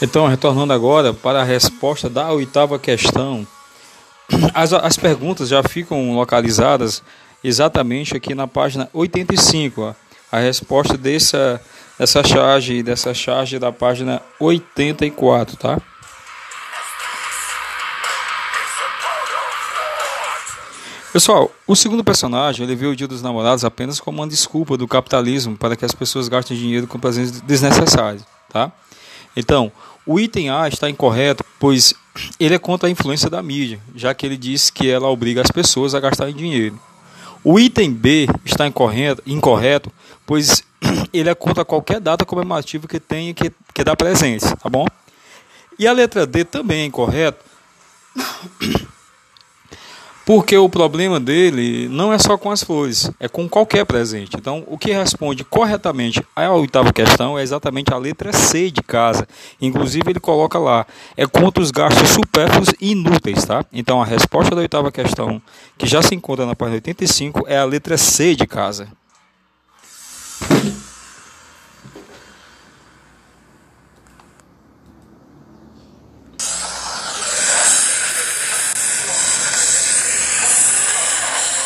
[0.00, 3.46] Então, retornando agora para a resposta da oitava questão,
[4.52, 7.02] as, as perguntas já ficam localizadas
[7.42, 9.80] exatamente aqui na página 85.
[9.80, 9.94] Ó,
[10.30, 11.60] a resposta dessa,
[11.98, 15.80] dessa charge, dessa charge da página 84, tá?
[21.10, 25.56] Pessoal, o segundo personagem ele o Dia dos Namorados apenas como uma desculpa do capitalismo
[25.56, 28.70] para que as pessoas gastem dinheiro com presentes desnecessários, tá?
[29.36, 29.70] Então,
[30.06, 31.94] o item A está incorreto, pois
[32.40, 35.50] ele é contra a influência da mídia, já que ele diz que ela obriga as
[35.50, 36.80] pessoas a gastarem dinheiro.
[37.44, 39.92] O item B está incorreto, incorreto
[40.26, 40.64] pois
[41.12, 44.86] ele é contra qualquer data comemorativa que tenha que, que dar presentes, tá bom?
[45.78, 47.44] E a letra D também é incorreto,
[50.26, 54.36] porque o problema dele não é só com as flores, é com qualquer presente.
[54.36, 59.24] Então, o que responde corretamente à oitava questão é exatamente a letra C de casa.
[59.62, 60.84] Inclusive, ele coloca lá,
[61.16, 63.64] é contra os gastos supérfluos e inúteis, tá?
[63.72, 65.40] Então, a resposta da oitava questão,
[65.78, 68.88] que já se encontra na página 85, é a letra C de casa.